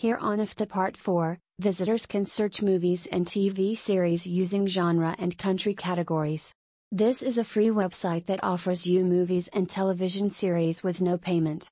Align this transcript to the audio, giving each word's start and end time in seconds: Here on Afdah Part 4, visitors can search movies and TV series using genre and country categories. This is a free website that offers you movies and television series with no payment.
Here 0.00 0.16
on 0.16 0.38
Afdah 0.38 0.66
Part 0.66 0.96
4, 0.96 1.38
visitors 1.58 2.06
can 2.06 2.24
search 2.24 2.62
movies 2.62 3.06
and 3.12 3.26
TV 3.26 3.76
series 3.76 4.26
using 4.26 4.66
genre 4.66 5.14
and 5.18 5.36
country 5.36 5.74
categories. 5.74 6.54
This 6.90 7.20
is 7.22 7.36
a 7.36 7.44
free 7.44 7.68
website 7.68 8.24
that 8.24 8.42
offers 8.42 8.86
you 8.86 9.04
movies 9.04 9.48
and 9.48 9.68
television 9.68 10.30
series 10.30 10.82
with 10.82 11.02
no 11.02 11.18
payment. 11.18 11.68